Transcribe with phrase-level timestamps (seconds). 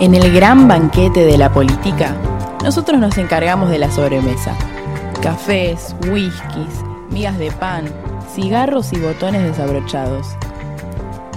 [0.00, 2.14] En el gran banquete de la política,
[2.62, 4.54] nosotros nos encargamos de la sobremesa.
[5.20, 7.86] Cafés, whiskies, migas de pan,
[8.32, 10.28] cigarros y botones desabrochados.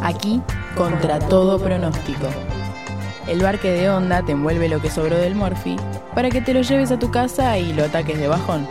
[0.04, 0.44] Aquí,
[0.76, 2.28] contra todo pronóstico.
[3.28, 5.78] El barque de onda te envuelve lo que sobró del Morphy
[6.14, 8.68] para que te lo lleves a tu casa y lo ataques de bajón.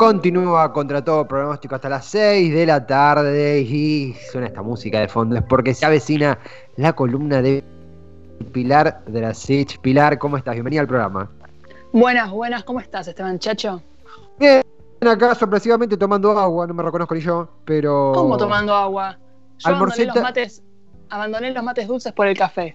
[0.00, 5.08] Continúa contra todo pronóstico hasta las 6 de la tarde y suena esta música de
[5.08, 5.36] fondo.
[5.36, 6.38] Es porque se avecina
[6.76, 7.62] la columna de
[8.50, 9.78] Pilar de la SICH.
[9.80, 10.54] Pilar, ¿cómo estás?
[10.54, 11.30] Bienvenida al programa.
[11.92, 13.82] Buenas, buenas, ¿cómo estás, Esteban Chacho?
[14.38, 14.62] Bien,
[15.02, 18.12] acá sorpresivamente tomando agua, no me reconozco ni yo, pero.
[18.14, 19.18] ¿Cómo tomando agua?
[19.58, 20.62] Yo abandoné los, mates,
[21.10, 22.74] abandoné los mates dulces por el café.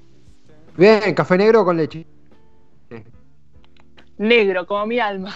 [0.77, 2.05] Bien, café negro con leche.
[4.20, 5.34] Negro, como mi alma.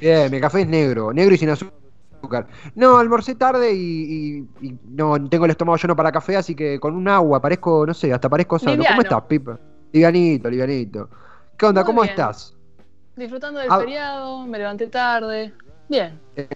[0.00, 2.46] Bien, mi café es negro, negro y sin azúcar.
[2.74, 4.46] No, almorcé tarde y,
[4.88, 8.12] no tengo el estómago lleno para café, así que con un agua parezco, no sé,
[8.12, 8.82] hasta parezco sano.
[8.86, 9.58] ¿Cómo estás, Pipa?
[9.92, 11.08] Livianito, livianito.
[11.56, 11.84] ¿Qué onda?
[11.84, 12.54] ¿Cómo estás?
[13.16, 15.52] Disfrutando del feriado, me levanté tarde.
[15.88, 16.18] Bien.
[16.36, 16.48] Eh,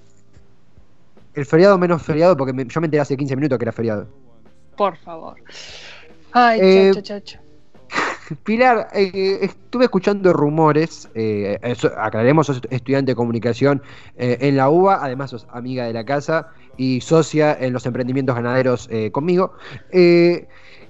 [1.35, 4.07] el feriado menos feriado, porque yo me enteré hace 15 minutos que era feriado.
[4.77, 5.37] Por favor.
[6.33, 7.39] Ay, eh, chacho, chacho.
[8.43, 11.59] Pilar, eh, estuve escuchando rumores, eh,
[11.99, 13.83] aclaremos, sos estudiante de comunicación
[14.17, 18.35] eh, en la UBA, además sos amiga de la casa y socia en los emprendimientos
[18.35, 19.53] ganaderos conmigo,
[19.91, 20.49] que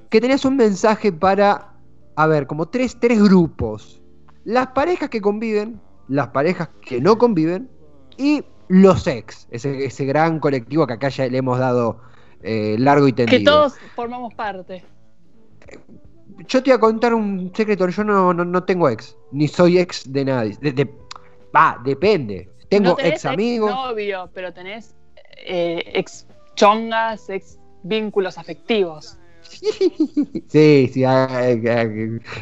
[0.09, 1.75] tenías un mensaje para,
[2.15, 4.01] a ver, como tres, tres grupos.
[4.45, 7.69] Las parejas que conviven, las parejas que no conviven
[8.17, 12.01] y los ex, ese, ese gran colectivo que acá ya le hemos dado
[12.43, 13.39] largo y tendido.
[13.39, 14.85] Que todos formamos parte
[16.49, 17.89] yo te voy a contar un secreto.
[17.89, 19.17] Yo no, tengo ex.
[19.33, 20.57] Ni soy ex de nadie.
[21.55, 22.49] Va, depende.
[22.69, 23.71] Tengo ex amigos.
[23.71, 24.95] Ex novio, pero tenés
[25.47, 29.19] eh, ex chongas, ex vínculos afectivos.
[30.49, 31.05] Sí, sí,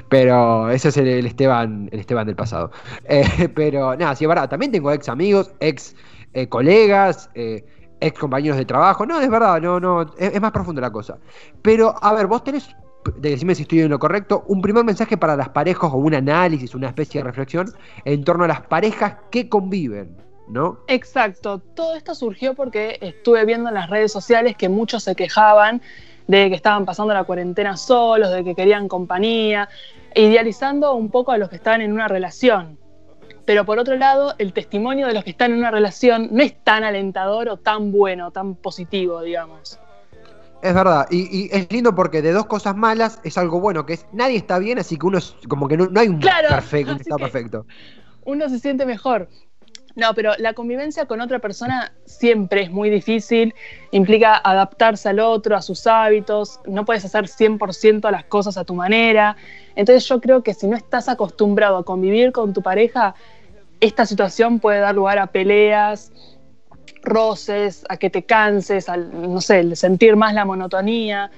[0.09, 2.71] pero ese es el, Esteban, el Esteban del pasado.
[3.05, 5.97] Eh, pero nada, sí, es verdad, también tengo ex amigos, ex
[6.35, 9.05] eh, colegas, ex compañeros de trabajo.
[9.07, 11.19] No, es verdad, no, no, es, es, más profundo la cosa.
[11.63, 12.75] Pero, a ver, vos tenés
[13.17, 16.75] decime si estoy en lo correcto, un primer mensaje para las parejas o un análisis,
[16.75, 17.73] una especie de reflexión
[18.05, 20.17] en torno a las parejas que conviven,
[20.49, 20.79] ¿no?
[20.89, 25.83] Exacto, todo esto surgió porque estuve viendo en las redes sociales que muchos se quejaban
[26.27, 29.69] de que estaban pasando la cuarentena solos, de que querían compañía,
[30.15, 32.79] idealizando un poco a los que estaban en una relación.
[33.45, 36.55] Pero por otro lado, el testimonio de los que están en una relación no es
[36.63, 39.81] tan alentador o tan bueno, tan positivo, digamos.
[40.63, 44.07] Es verdad, y, es lindo porque de dos cosas malas es algo bueno, que es
[44.13, 47.67] nadie está bien, así que uno es como que no, hay un perfecto, está perfecto.
[48.25, 49.29] Uno se siente mejor.
[49.95, 53.55] No, pero la convivencia con otra persona siempre es muy difícil,
[53.91, 58.75] implica adaptarse al otro, a sus hábitos, no puedes hacer 100% las cosas a tu
[58.75, 59.37] manera.
[59.75, 63.15] Entonces yo creo que si no estás acostumbrado a convivir con tu pareja,
[63.81, 66.13] esta situación puede dar lugar a peleas,
[67.03, 71.31] roces, a que te canses, al, no sé, sentir más la monotonía,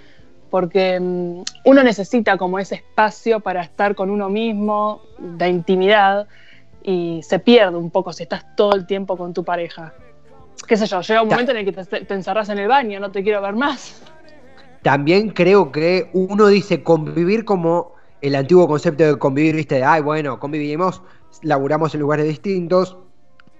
[0.50, 6.28] porque mm, uno necesita como ese espacio para estar con uno mismo, de intimidad,
[6.82, 9.94] y se pierde un poco si estás todo el tiempo con tu pareja.
[10.68, 13.10] Qué sé yo, llega un momento en el que te, encerras en el baño, no
[13.10, 14.02] te quiero ver más.
[14.82, 20.02] También creo que uno dice convivir como el antiguo concepto de convivir, viste, de, ay,
[20.02, 21.02] bueno, convivimos,
[21.42, 22.96] laburamos en lugares distintos,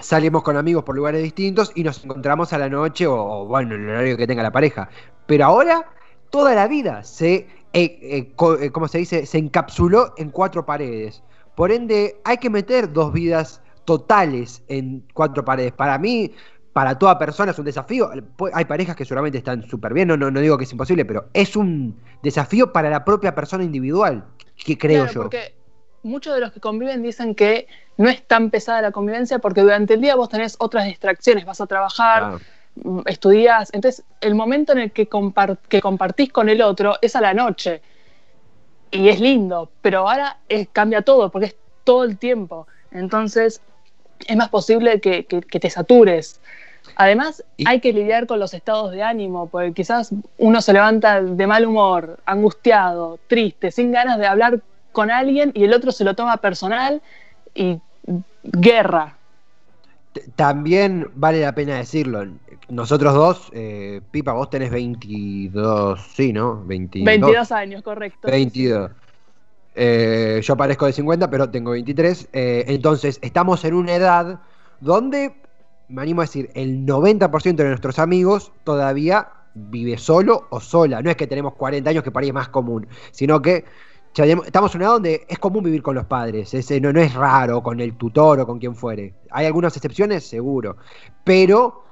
[0.04, 3.84] salimos con amigos por lugares distintos y nos encontramos a la noche o, bueno, en
[3.84, 4.88] el horario que tenga la pareja.
[5.26, 5.86] Pero ahora
[6.30, 9.26] toda la vida se, eh, eh, eh se dice?
[9.26, 11.22] Se encapsuló en cuatro paredes.
[11.54, 15.72] Por ende, hay que meter dos vidas totales en cuatro paredes.
[15.72, 16.32] Para mí,
[16.74, 18.10] para toda persona es un desafío.
[18.52, 21.56] Hay parejas que seguramente están súper bien, no, no, digo que es imposible, pero es
[21.56, 24.24] un desafío para la propia persona individual,
[24.56, 25.30] que creo yo
[26.04, 27.66] muchos de los que conviven dicen que
[27.96, 31.60] no es tan pesada la convivencia porque durante el día vos tenés otras distracciones, vas
[31.60, 32.38] a trabajar,
[32.76, 35.08] mm, estudias, entonces el momento en el que,
[35.68, 37.82] que compartís con el otro es a la noche.
[38.90, 40.38] Y es lindo, pero ahora
[40.72, 43.60] cambia todo porque es todo el tiempo, entonces
[44.26, 46.40] es más posible que, te satures.
[46.96, 51.46] Además, hay que lidiar con los estados de ánimo, porque quizás uno se levanta de
[51.46, 54.60] mal humor, angustiado, triste, sin ganas de hablar
[54.94, 57.02] con alguien y el otro se lo toma personal
[57.54, 57.78] y
[58.42, 59.18] guerra.
[60.36, 62.24] También vale la pena decirlo.
[62.68, 66.64] Nosotros dos, eh, Pipa, vos tenés 22, sí, ¿no?
[66.64, 68.28] 22, 22 años, correcto.
[68.28, 68.90] 22.
[69.74, 72.28] Eh, yo parezco de 50, pero tengo 23.
[72.32, 74.40] Eh, entonces, estamos en una edad
[74.80, 75.34] donde
[75.88, 81.02] me animo a decir, el 90% de nuestros amigos todavía vive solo o sola.
[81.02, 83.64] No es que tenemos 40 años que para ahí es más común, sino que
[84.16, 86.54] estamos en una edad donde es común vivir con los padres.
[86.80, 89.14] no, no es raro con el tutor o con quien fuere.
[89.30, 90.76] Hay algunas excepciones, seguro.
[91.24, 91.84] Pero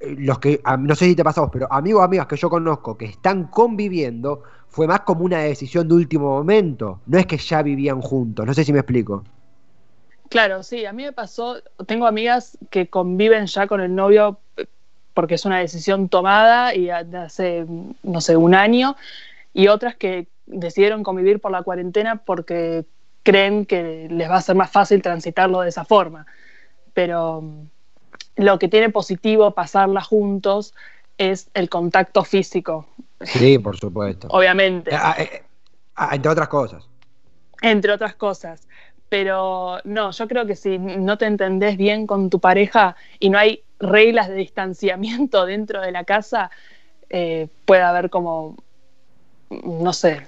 [0.00, 2.96] eh, los que, no sé si te pasamos, pero amigos o amigas que yo conozco
[2.96, 7.00] que están conviviendo, fue más como una decisión de último momento.
[7.06, 8.46] No es que ya vivían juntos.
[8.46, 9.24] No sé si me explico.
[10.28, 11.56] Claro, sí, a mí me pasó,
[11.86, 14.66] tengo amigas que conviven ya con el novio eh,
[15.12, 17.66] porque es una decisión tomada y hace,
[18.04, 18.96] no sé, un año,
[19.52, 22.84] y otras que decidieron convivir por la cuarentena porque
[23.22, 26.26] creen que les va a ser más fácil transitarlo de esa forma.
[26.94, 27.68] Pero mm,
[28.36, 30.74] lo que tiene positivo pasarla juntos
[31.18, 32.86] es el contacto físico.
[33.20, 34.28] Sí, por supuesto.
[34.30, 34.90] Obviamente.
[34.94, 35.42] Ah, eh,
[35.96, 36.88] ah, entre otras cosas.
[37.60, 38.66] Entre otras cosas.
[39.10, 43.38] Pero no, yo creo que si no te entendés bien con tu pareja y no
[43.38, 46.50] hay reglas de distanciamiento dentro de la casa,
[47.10, 48.56] eh, puede haber como,
[49.50, 50.22] no sé,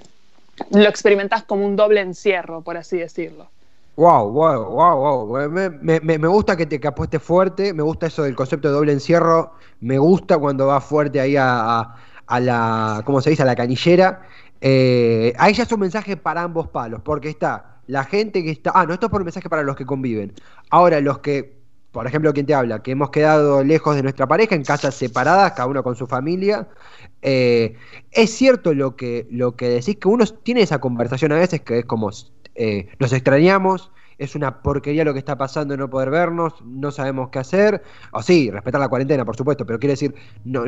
[0.71, 3.49] lo experimentás como un doble encierro, por así decirlo.
[3.95, 5.49] Wow, wow, wow, wow.
[5.49, 8.91] Me, me, gusta que te que apuestes fuerte, me gusta eso del concepto de doble
[8.91, 11.95] encierro, me gusta cuando vas fuerte ahí a,
[12.25, 13.43] a, la, ¿cómo se dice?
[13.43, 14.27] A la canillera.
[14.61, 18.71] Eh, ahí ya es un mensaje para ambos palos, porque está la gente que está.
[18.73, 20.33] Ah, no, esto es por mensaje para los que conviven.
[20.69, 21.62] Ahora, los que,
[21.93, 25.51] por ejemplo, quien te habla, que hemos quedado lejos de nuestra pareja, en casas separadas,
[25.53, 26.67] cada uno con su familia.
[27.21, 27.75] Eh,
[28.11, 31.79] es cierto lo que, lo que decís, que uno tiene esa conversación a veces que
[31.79, 32.09] es como
[32.55, 37.29] eh, nos extrañamos, es una porquería lo que está pasando no poder vernos, no sabemos
[37.29, 37.83] qué hacer.
[38.11, 40.15] O sí, respetar la cuarentena, por supuesto, pero quiere decir,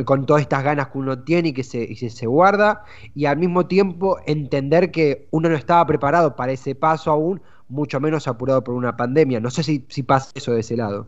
[0.06, 2.84] con todas estas ganas que uno tiene y que se, y se, guarda,
[3.16, 8.00] y al mismo tiempo entender que uno no estaba preparado para ese paso aún, mucho
[8.00, 9.40] menos apurado por una pandemia.
[9.40, 11.08] No sé si, si pasa eso de ese lado.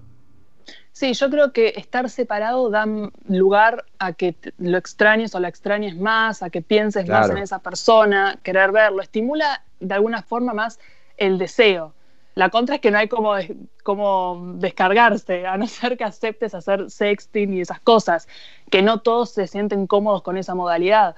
[0.98, 2.88] Sí, yo creo que estar separado da
[3.28, 7.60] lugar a que lo extrañes o la extrañes más, a que pienses más en esa
[7.60, 10.80] persona, querer verlo, estimula de alguna forma más
[11.18, 11.94] el deseo.
[12.34, 13.36] La contra es que no hay como,
[13.84, 18.28] como descargarse, a no ser que aceptes hacer sexting y esas cosas,
[18.72, 21.16] que no todos se sienten cómodos con esa modalidad.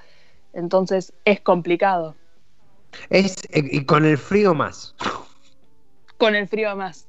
[0.51, 2.15] Entonces es complicado.
[3.09, 4.93] Es, eh, y con el frío más.
[6.17, 7.07] Con el frío más.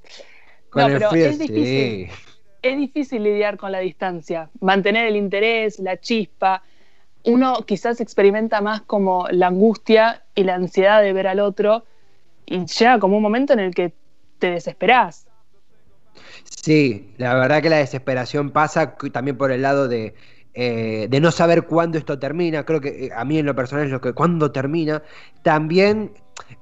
[0.73, 2.13] no, pero es difícil.
[2.63, 6.63] Es difícil lidiar con la distancia, mantener el interés, la chispa.
[7.25, 11.85] Uno quizás experimenta más como la angustia y la ansiedad de ver al otro
[12.47, 13.93] y llega como un momento en el que
[14.39, 15.27] te desesperás.
[16.45, 20.15] Sí, la verdad que la desesperación pasa también por el lado de,
[20.53, 22.65] eh, de no saber cuándo esto termina.
[22.65, 25.03] Creo que eh, a mí en lo personal es lo que cuándo termina.
[25.43, 26.13] También,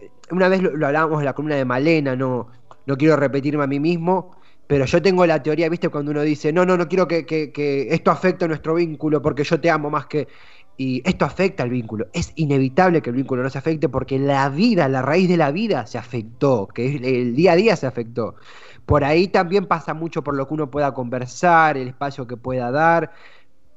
[0.00, 2.48] eh, una vez lo, hablábamos en la columna de Malena, no,
[2.86, 4.37] no quiero repetirme a mí mismo,
[4.68, 5.88] pero yo tengo la teoría, ¿viste?
[5.88, 9.70] Cuando uno dice, no, no, no quiero que, esto afecte nuestro vínculo porque yo te
[9.70, 10.28] amo más que
[10.76, 12.08] y esto afecta al vínculo.
[12.12, 15.50] Es inevitable que el vínculo no se afecte porque la vida, la raíz de la
[15.50, 18.36] vida se afectó, que el día a día se afectó.
[18.84, 22.70] Por ahí también pasa mucho por lo que uno pueda conversar, el espacio que pueda
[22.70, 23.12] dar,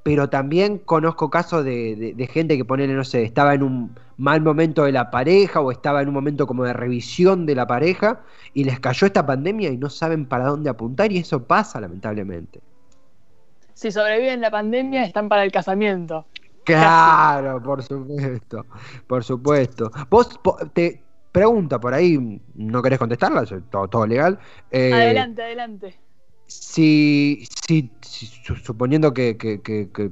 [0.03, 4.83] pero también conozco casos de, gente que ponele, no sé, estaba en un mal momento
[4.83, 8.21] de la pareja o estaba en un momento como de revisión de la pareja
[8.53, 12.61] y les cayó esta pandemia y no saben para dónde apuntar y eso pasa lamentablemente.
[13.73, 16.25] Si sobreviven la pandemia están para el casamiento.
[16.63, 18.65] Claro, por supuesto,
[19.07, 19.91] por supuesto.
[20.09, 20.39] Vos
[20.73, 24.37] te pregunta por ahí, no querés contestarla, todo, todo legal.
[24.69, 25.99] Eh, adelante, adelante.
[26.47, 30.11] Si, si, suponiendo que, que, que,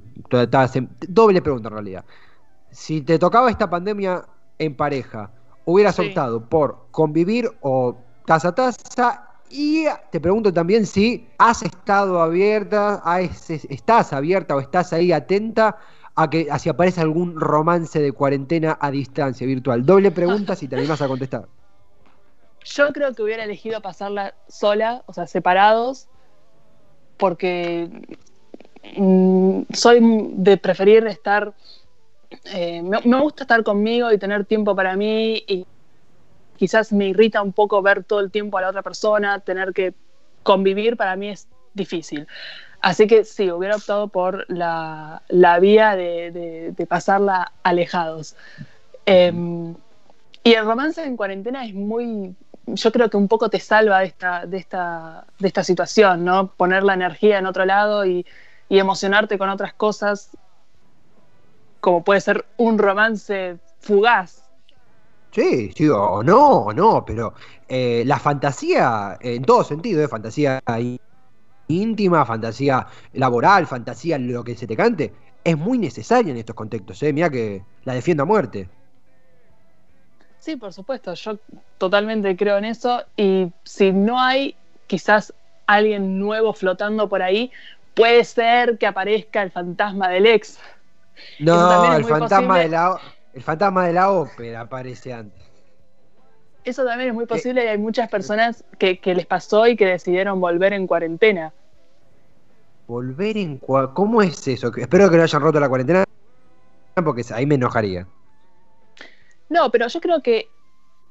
[1.08, 2.06] doble pregunta en realidad.
[2.72, 4.26] Si te tocaba esta pandemia
[4.58, 5.32] en pareja,
[5.66, 12.22] hubieras optado por convivir o taza a taza y te pregunto también si has estado
[12.22, 13.02] abierta,
[13.70, 15.78] estás abierta o estás ahí atenta
[16.16, 19.86] a que si aparece algún romance de cuarentena a distancia virtual.
[19.86, 21.48] Doble pregunta si te animas a contestar.
[22.66, 26.08] Yo creo que hubiera elegido pasarla sola, o sea, separados,
[27.20, 27.90] porque
[28.96, 30.00] mm, soy
[30.34, 31.54] de preferir estar,
[32.46, 35.68] eh, me, me, gusta estar conmigo y tener tiempo para mí y
[36.58, 39.94] quizás me irrita un poco ver todo el tiempo a la otra persona, tener que
[40.44, 42.28] convivir para mí es difícil.
[42.82, 45.22] Así que sí, hubiera optado por la,
[45.62, 48.36] vía de, pasarla alejados.
[49.06, 49.76] Em,
[50.44, 52.36] y el romance en cuarentena es muy,
[52.76, 56.48] yo creo que un poco te salva de esta, de esta, de esta situación, ¿no?
[56.56, 58.26] Poner la energía en otro lado y,
[58.72, 60.30] emocionarte con otras cosas,
[61.80, 64.44] como puede ser un romance fugaz.
[65.32, 67.34] Sí, sí, o no, o no, pero
[67.68, 71.00] eh, la fantasía, en todo sentido, de fantasía y
[71.68, 77.02] íntima, fantasía laboral, fantasía lo que se te cante, es muy necesaria en estos contextos.
[77.04, 77.14] ¿eh?
[77.14, 78.70] Mira que la defiendo a muerte.
[80.40, 81.38] Sí, por supuesto, yo
[81.78, 84.56] totalmente creo en eso y si no hay
[84.88, 85.34] quizás
[85.68, 87.52] alguien nuevo flotando por ahí,
[87.94, 90.60] puede ser que aparezca el fantasma del ex.
[91.40, 93.00] No, el fantasma, de la,
[93.34, 95.44] el fantasma de la ópera aparece antes.
[96.64, 100.40] Eso también es muy posible y hay muchas personas que, les pasó y que decidieron
[100.40, 101.54] volver en cuarentena.
[102.88, 103.94] ¿Volver en cuarentena?
[103.94, 104.72] ¿Cómo es eso?
[104.76, 106.04] Espero que no hayan roto la cuarentena
[106.96, 108.08] porque ahí me enojaría.
[109.50, 110.48] No, pero yo creo que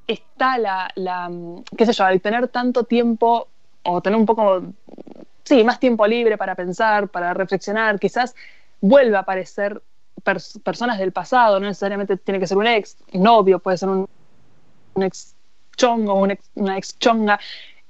[0.07, 1.31] está la, la,
[1.77, 3.49] qué sé yo, al tener tanto tiempo
[3.83, 4.63] o tener un poco,
[5.45, 8.35] sí, más tiempo libre para pensar, para reflexionar, quizás
[8.81, 9.83] vuelva a aparecer
[10.63, 14.09] personas del pasado, no necesariamente tiene que ser un ex, novio, puede ser un,
[14.97, 15.35] ex
[15.77, 17.39] chongo, un una ex chonga,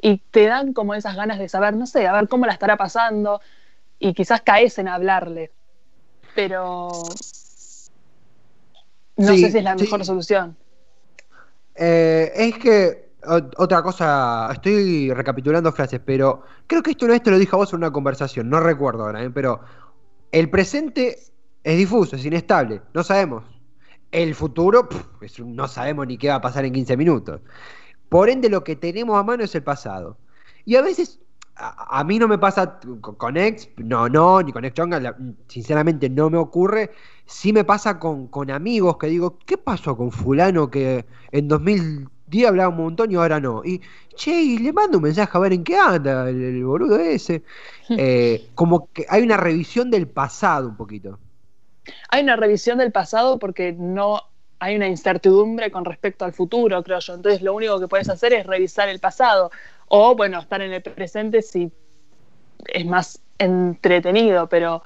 [0.01, 2.77] y te dan como esas ganas de saber, no sé, a ver cómo la estará
[2.77, 3.41] pasando,
[3.99, 5.51] y quizás caes en hablarle,
[6.35, 6.91] pero
[9.19, 10.57] no sé si es la mejor solución.
[11.75, 13.09] Eh, es que
[13.57, 17.59] otra cosa, estoy recapitulando frases, pero creo que esto una vez te lo dije a
[17.59, 19.31] vos en una conversación, no recuerdo ahora, ¿eh?
[19.31, 19.61] pero
[20.33, 21.19] el presente
[21.65, 23.45] es difuso, es inestable, no sabemos.
[24.11, 24.89] El futuro,
[25.45, 27.41] no sabemos ni qué va a pasar en 15 minutos.
[28.09, 30.17] Por ende, lo que tenemos a mano es el pasado.
[30.65, 31.21] Y a veces,
[31.57, 35.15] a, mí no me pasa con, ex, no, no, ni con ex chonga,
[35.49, 36.91] sinceramente no me ocurre.
[37.29, 42.49] Sí me pasa con, con amigos que digo, ¿qué pasó con fulano que en 2010
[42.49, 43.61] hablaba un montón y ahora no?
[43.63, 43.83] Y,
[44.17, 47.43] che, y le mando un mensaje a ver en qué anda el, boludo ese.
[47.91, 51.19] Eh, como que hay una revisión del pasado un poquito.
[52.11, 54.23] Hay una revisión del pasado porque no
[54.59, 57.15] hay una incertidumbre con respecto al futuro, creo yo.
[57.15, 59.51] Entonces lo único que puedes hacer es revisar el pasado
[59.89, 61.71] o, bueno, estar en el presente si
[62.67, 64.83] es más entretenido, pero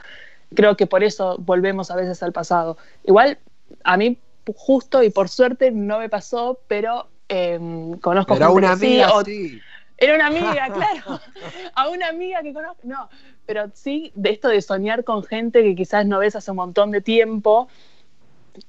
[0.54, 2.76] creo que por eso volvemos a veces al pasado.
[3.04, 3.38] Igual,
[3.84, 4.18] a mí
[4.56, 9.60] justo y por suerte no me pasó, pero em, conozco pero una amiga, sí.
[10.02, 11.20] Era una amiga, claro.
[11.74, 12.80] A una amiga que conozco.
[12.82, 13.08] No,
[13.46, 16.90] pero sí de esto de soñar con gente que quizás no ves hace un montón
[16.90, 17.68] de tiempo.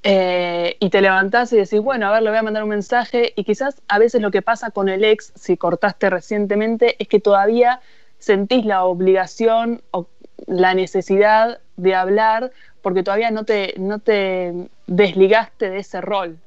[0.02, 3.34] Eh, y te levantás y decís, bueno, a ver, le voy a mandar un mensaje.
[3.36, 7.20] Y quizás a veces lo que pasa con el ex, si cortaste recientemente, es que
[7.20, 7.82] todavía
[8.20, 10.08] sentís la obligación o
[10.46, 12.52] la necesidad de hablar
[12.82, 16.38] porque todavía no te, no te desligaste de ese rol.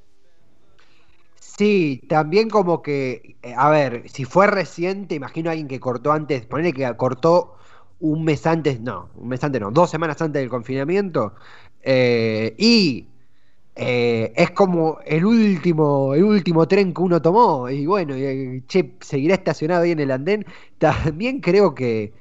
[1.40, 6.12] Sí, también como que, eh, a ver, si fue reciente, imagino a alguien que cortó
[6.12, 7.56] antes, ponele que cortó
[8.00, 11.34] un mes antes, no, un mes antes no, dos semanas antes del confinamiento,
[11.82, 13.06] eh, y
[13.74, 18.92] eh, es como el último, el último tren que uno tomó, y bueno, y, che,
[19.00, 20.44] seguirá estacionado ahí en el andén,
[20.76, 22.12] también creo que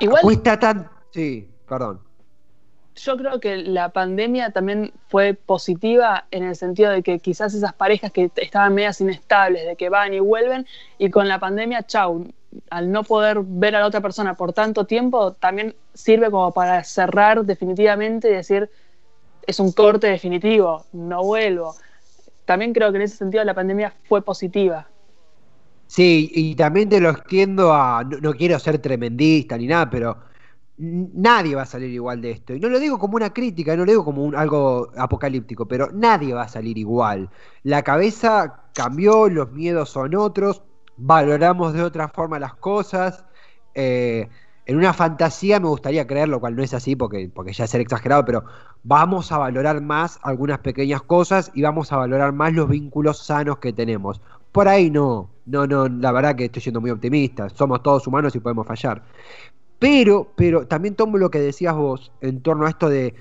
[0.00, 0.95] Igual, cuesta tan...
[1.16, 2.06] Sí, perdón
[2.96, 7.74] yo creo que la pandemia también fue positiva en el sentido de que quizás esas
[7.74, 10.66] parejas que estaban medias inestables, de que van y vuelven,
[10.98, 12.26] y con la pandemia, chau,
[12.70, 16.82] al no poder ver a la otra persona por tanto tiempo, también sirve como para
[16.84, 18.70] cerrar definitivamente y decir,
[19.46, 21.74] es un corte definitivo, no vuelvo.
[22.46, 24.88] También creo que en ese sentido la pandemia fue positiva.
[25.86, 30.16] Sí, y también te lo extiendo a, no quiero ser tremendista ni nada, pero
[30.78, 32.54] nadie va a salir igual de esto.
[32.54, 36.34] Y no lo digo como una crítica, no lo digo como algo apocalíptico, pero nadie
[36.34, 37.30] va a salir igual.
[37.62, 40.62] La cabeza cambió, los miedos son otros,
[40.96, 43.24] valoramos de otra forma las cosas.
[43.74, 44.28] Eh,
[44.66, 47.70] en una fantasía me gustaría creer, lo cual no es así porque, porque ya es
[47.70, 48.44] ser exagerado, pero
[48.82, 53.58] vamos a valorar más algunas pequeñas cosas y vamos a valorar más los vínculos sanos
[53.58, 54.20] que tenemos.
[54.50, 58.34] Por ahí no, no, no, la verdad que estoy siendo muy optimista, somos todos humanos
[58.34, 59.02] y podemos fallar.
[59.78, 63.14] Pero, pero también tomo lo que decías vos en torno a esto de,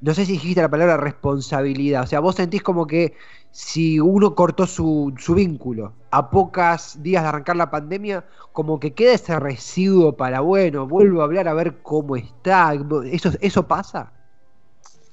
[0.00, 3.14] no sé si dijiste la palabra responsabilidad, o sea, vos sentís como que
[3.52, 8.92] si uno cortó su, su vínculo a pocas días de arrancar la pandemia, como que
[8.92, 12.72] queda ese residuo para, bueno, vuelvo a hablar a ver cómo está,
[13.10, 14.12] ¿eso, eso pasa?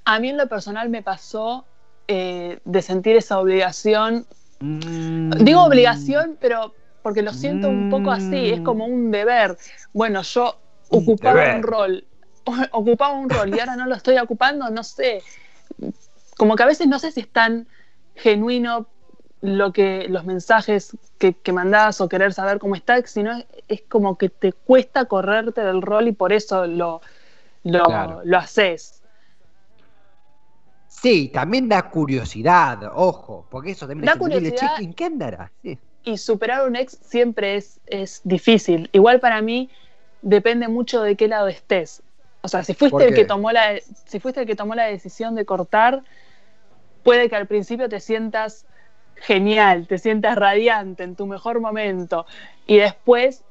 [0.05, 1.65] A mí en lo personal me pasó
[2.07, 4.25] eh, de sentir esa obligación,
[4.61, 5.31] mm.
[5.43, 9.57] digo obligación, pero porque lo siento un poco así, es como un deber.
[9.93, 12.05] Bueno, yo ocupaba un rol,
[12.71, 15.21] ocupaba un rol y ahora no lo estoy ocupando, no sé.
[16.37, 17.67] Como que a veces no sé si es tan
[18.15, 18.87] genuino
[19.41, 23.31] lo que los mensajes que, que mandás o querer saber cómo está, sino
[23.67, 27.01] es, como que te cuesta correrte del rol y por eso lo,
[27.63, 29.03] lo, lo haces.
[30.87, 34.81] Sí, también da curiosidad, ojo, porque eso también da curiosidad.
[34.81, 35.51] ¿En qué andará?
[36.07, 38.89] y superar un ex siempre es, es difícil.
[38.93, 39.69] Igual para mí
[40.27, 42.03] depende mucho de qué lado estés.
[42.41, 45.35] O sea, si fuiste el que tomó la, si fuiste el que tomó la decisión
[45.35, 46.03] de cortar,
[47.03, 48.65] puede que al principio te sientas
[49.15, 52.25] genial, te sientas radiante en tu mejor momento
[52.67, 53.43] y después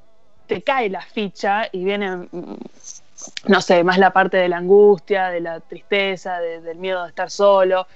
[0.47, 2.56] te cae la ficha y viene, mm,
[3.49, 7.30] no sé, más la parte de la angustia, de la tristeza, del miedo de estar
[7.30, 7.87] solo.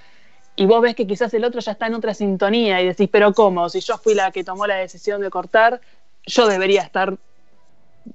[0.55, 3.31] Y vos ves que quizás el otro ya está en otra sintonía y decís, pero
[3.33, 3.69] ¿cómo?
[3.69, 5.79] Si yo fui la que tomó la decisión de cortar,
[6.25, 7.17] yo debería estar,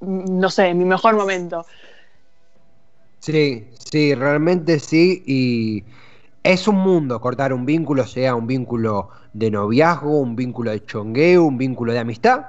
[0.00, 1.66] no sé, mi mejor momento.
[3.20, 5.22] Sí, sí, realmente sí.
[5.26, 5.84] Y
[6.42, 11.44] es un mundo cortar un vínculo, sea un vínculo de noviazgo, un vínculo de chongueo,
[11.44, 12.46] un vínculo de amistad.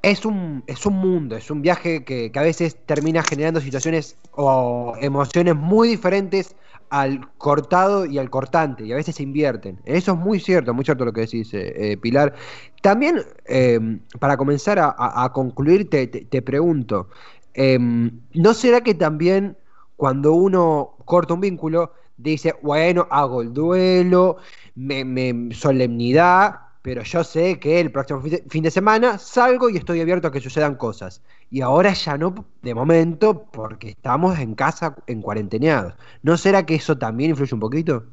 [0.00, 4.94] Es un, es un mundo, es un viaje que, a veces termina generando situaciones o
[5.00, 6.54] emociones muy diferentes
[6.90, 9.80] al cortado y al cortante, y a veces se invierten.
[9.84, 12.34] Eso es muy cierto, muy cierto lo que decís, eh, eh, Pilar.
[12.82, 17.08] También, em, para comenzar a, concluir, te, te pregunto,
[17.54, 19.56] em, ¿no será que también
[19.98, 24.36] cuando uno corta un vínculo, dice, bueno, hago el duelo,
[24.76, 30.28] me, solemnidad, pero yo sé que el próximo fin de semana salgo y estoy abierto
[30.28, 31.20] a que sucedan cosas.
[31.50, 35.92] Y ahora ya no, de momento, porque estamos en casa en cuarenteneados.
[36.22, 38.06] ¿No será que eso también influye un poquito?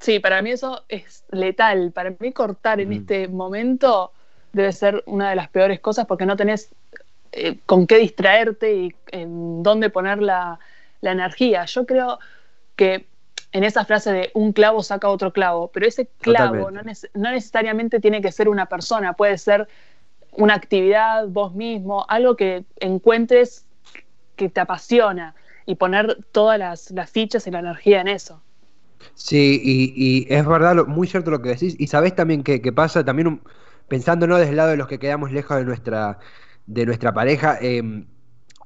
[0.00, 1.90] Sí, para mí eso es letal.
[1.92, 2.92] Para mí cortar en mm.
[2.92, 4.12] este momento
[4.52, 6.68] debe ser una de las peores cosas porque no tenés
[7.32, 10.58] eh, con qué distraerte y en dónde poner la,
[11.00, 11.64] la energía.
[11.64, 12.18] Yo creo
[12.76, 13.06] que
[13.52, 18.20] en esa frase de un clavo saca otro clavo, pero ese clavo no, necesariamente tiene
[18.20, 19.68] que ser una persona, puede ser
[20.32, 23.64] una actividad, vos mismo, algo que encuentres
[24.36, 25.34] que te apasiona
[25.66, 28.42] y poner todas las, fichas y la energía en eso.
[29.14, 33.40] Sí, y, es verdad, muy cierto lo que decís, y sabés también que, pasa, también
[33.88, 34.36] pensando ¿no?
[34.36, 36.18] desde el lado de los que quedamos lejos de nuestra,
[36.66, 38.06] de nuestra pareja, em,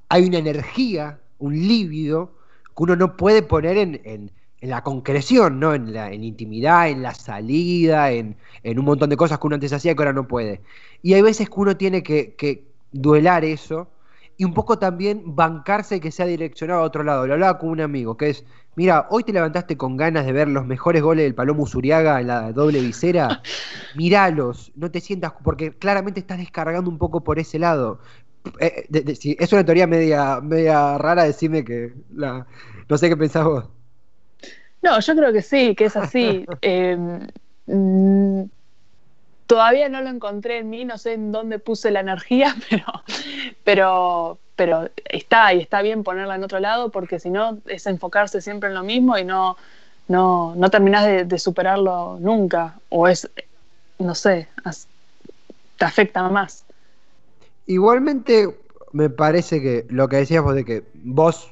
[0.08, 2.34] hay una energía, un lívido,
[2.76, 4.32] que uno no puede poner en en
[4.62, 5.74] la concreción, ¿no?
[5.74, 9.72] En la en intimidad, en la salida, en, un montón de cosas que uno antes
[9.72, 10.62] hacía y que ahora no puede.
[11.02, 13.88] Y hay veces que uno tiene que, duelar eso
[14.36, 17.26] y un poco también bancarse que sea direccionado a otro lado.
[17.26, 18.44] Lo hablaba con un amigo, que es,
[18.76, 22.28] mira, hoy te levantaste con ganas de ver los mejores goles del Palomo Zuriaga en
[22.28, 23.42] la doble visera,
[23.96, 28.00] míralos, no te sientas, porque claramente estás descargando un poco por ese lado.
[28.60, 28.86] Eh,
[29.38, 32.46] es una teoría media, media rara, decime que la,
[32.88, 33.81] no sé qué pensás vos.
[34.82, 36.44] No, yo creo que sí, que es así.
[36.62, 36.96] Eh,
[37.66, 38.42] mm,
[39.46, 42.86] todavía no lo encontré en mí, no sé en dónde puse la energía, pero,
[43.64, 48.40] pero, pero está y está bien ponerla en otro lado porque si no es enfocarse
[48.40, 49.56] siempre en lo mismo y no,
[50.08, 52.78] no, no terminás de, superarlo nunca.
[52.88, 53.30] O es,
[53.98, 54.48] no sé,
[55.76, 56.64] te afecta más.
[57.66, 58.48] Igualmente,
[58.92, 61.51] me parece que lo que decías vos de que vos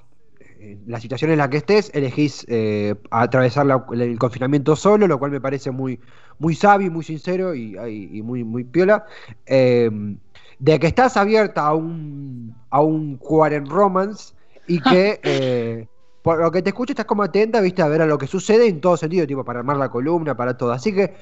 [0.86, 5.40] la situación en la que estés, elegís eh, atravesar el confinamiento solo, lo cual me
[5.40, 6.00] parece muy,
[6.38, 9.06] muy sabio, muy sincero y, muy, muy piola.
[9.46, 10.18] Em,
[10.58, 14.34] de que estás abierta a un, a un quarent romance
[14.66, 15.88] y que eh,
[16.22, 18.68] por lo que te escucho estás como atenta, viste, a ver a lo que sucede
[18.68, 20.72] en todo sentido, tipo para armar la columna, para todo.
[20.72, 21.14] Así que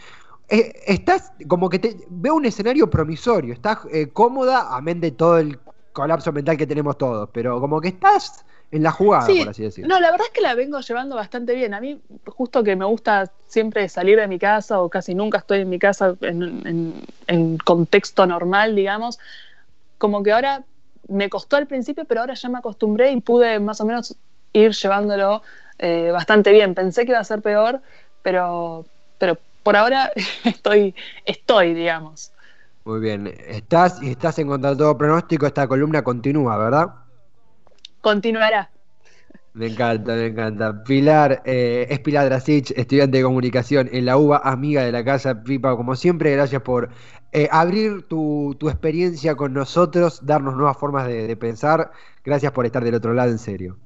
[0.48, 3.78] eh, estás como que te veo un escenario promisorio, estás
[4.12, 5.60] cómoda, amén de todo el
[5.92, 9.88] colapso mental que tenemos todos, pero como que estás en la jugada, por así decirlo.
[9.88, 11.72] No, la verdad es que la vengo llevando bastante bien.
[11.72, 15.60] A mí, justo que me gusta siempre salir de mi casa, o casi nunca estoy
[15.60, 19.18] en mi casa en, contexto normal, digamos,
[19.96, 20.64] como que ahora
[21.08, 24.16] me costó al principio, pero ahora ya me acostumbré y pude más o menos
[24.52, 25.42] ir llevándolo
[25.78, 26.74] eh, bastante bien.
[26.74, 27.80] Pensé que iba a ser peor,
[28.22, 28.84] pero,
[29.18, 30.12] pero por ahora
[30.44, 32.32] estoy, estoy, digamos.
[32.84, 33.32] Muy bien.
[33.46, 35.46] Estás y estás en contra de todo pronóstico.
[35.46, 37.07] Esta columna continúa, ¿verdad?
[38.00, 38.70] Continuará.
[39.54, 40.84] Me encanta, me encanta.
[40.84, 45.42] Pilar, eh, es Pilar Drasich, estudiante de comunicación en la UBA, amiga de la casa.
[45.42, 46.90] Pipa, como siempre, gracias por
[47.32, 51.90] eh, abrir tu, experiencia con nosotros, darnos nuevas formas de, de pensar.
[52.24, 53.76] Gracias por estar del otro lado, en serio.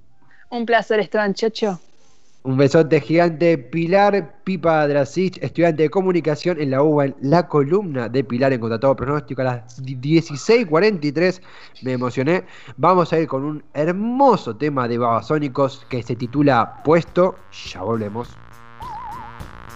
[0.51, 1.81] Un placer, Esteban Checho.
[2.45, 3.57] Un besote gigante.
[3.57, 8.59] Pilar Pipa Drasich, estudiante de comunicación en la UBA, en la columna de Pilar en
[8.59, 11.41] Contratado Pronóstico a las 16.43.
[11.83, 12.43] Me emocioné.
[12.77, 17.37] Vamos a ir con un hermoso tema de Babasónicos que se titula Puesto.
[17.73, 18.37] Ya volvemos.